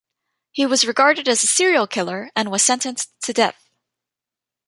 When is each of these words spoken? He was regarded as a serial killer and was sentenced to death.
He 0.51 0.65
was 0.65 0.87
regarded 0.87 1.27
as 1.29 1.43
a 1.43 1.45
serial 1.45 1.85
killer 1.85 2.31
and 2.35 2.49
was 2.49 2.63
sentenced 2.63 3.11
to 3.21 3.33
death. 3.33 3.69